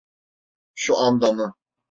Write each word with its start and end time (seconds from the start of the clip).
Şu 0.75 0.97
anda 0.97 1.31
mı? 1.33 1.53